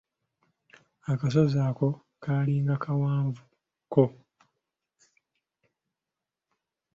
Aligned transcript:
Akasozi 1.11 1.57
ako 1.69 1.87
kaalinga 2.23 2.75
kawanvuko. 2.83 4.03